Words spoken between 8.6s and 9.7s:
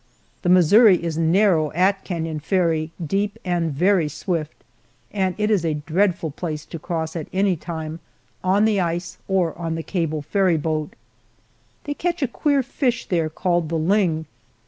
the ice, or